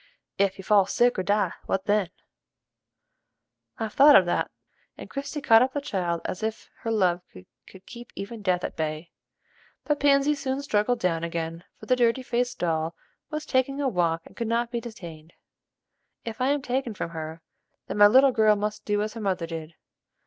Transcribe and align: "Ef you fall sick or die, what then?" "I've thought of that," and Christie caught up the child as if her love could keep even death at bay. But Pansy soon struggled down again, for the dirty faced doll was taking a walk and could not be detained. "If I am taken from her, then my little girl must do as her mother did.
"Ef 0.39 0.57
you 0.57 0.63
fall 0.63 0.87
sick 0.87 1.19
or 1.19 1.21
die, 1.21 1.53
what 1.67 1.85
then?" 1.85 2.09
"I've 3.77 3.93
thought 3.93 4.15
of 4.15 4.25
that," 4.25 4.49
and 4.97 5.07
Christie 5.11 5.41
caught 5.41 5.61
up 5.61 5.73
the 5.73 5.79
child 5.79 6.21
as 6.25 6.41
if 6.41 6.71
her 6.79 6.89
love 6.89 7.21
could 7.67 7.85
keep 7.85 8.11
even 8.15 8.41
death 8.41 8.63
at 8.63 8.75
bay. 8.75 9.11
But 9.83 9.99
Pansy 9.99 10.33
soon 10.33 10.63
struggled 10.63 10.99
down 10.99 11.23
again, 11.23 11.65
for 11.79 11.85
the 11.85 11.95
dirty 11.95 12.23
faced 12.23 12.57
doll 12.57 12.95
was 13.29 13.45
taking 13.45 13.79
a 13.79 13.87
walk 13.87 14.23
and 14.25 14.35
could 14.35 14.47
not 14.47 14.71
be 14.71 14.81
detained. 14.81 15.33
"If 16.25 16.41
I 16.41 16.47
am 16.47 16.63
taken 16.63 16.95
from 16.95 17.11
her, 17.11 17.43
then 17.85 17.99
my 17.99 18.07
little 18.07 18.31
girl 18.31 18.55
must 18.55 18.83
do 18.85 19.03
as 19.03 19.13
her 19.13 19.21
mother 19.21 19.45
did. 19.45 19.75